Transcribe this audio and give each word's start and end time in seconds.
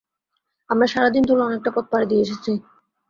আমরা 0.69 0.87
সারাদিন 0.87 1.23
ধরে 1.25 1.41
অনেকটা 1.41 1.69
পথ 1.75 1.85
পাড়ি 1.91 2.05
দিয়ে 2.09 2.23
এসেছি। 2.23 2.51